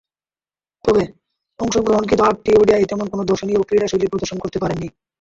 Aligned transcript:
তবে, 0.85 1.03
অংশগ্রহণকৃত 1.59 2.19
আটটি 2.21 2.51
ওডিআইয়ে 2.55 2.89
তেমন 2.89 3.05
কোন 3.09 3.19
দর্শনীয় 3.25 3.61
ক্রীড়াশৈলী 3.61 4.07
প্রদর্শন 4.07 4.37
করতে 4.39 4.57
পারেননি। 4.59 4.87